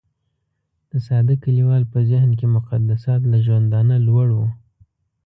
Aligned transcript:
د 0.91 0.93
ساده 1.07 1.35
کليوال 1.43 1.83
په 1.91 1.99
ذهن 2.11 2.31
کې 2.39 2.47
مقدسات 2.57 3.21
له 3.31 3.37
ژوندانه 3.45 3.95
لوړ 4.07 4.27
وو. 4.37 4.47